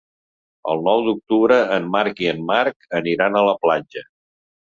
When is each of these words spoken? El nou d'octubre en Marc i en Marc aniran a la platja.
El 0.71 0.79
nou 0.85 1.01
d'octubre 1.07 1.57
en 1.75 1.85
Marc 1.95 2.21
i 2.23 2.29
en 2.31 2.39
Marc 2.47 2.89
aniran 3.01 3.39
a 3.39 3.45
la 3.49 3.55
platja. 3.67 4.05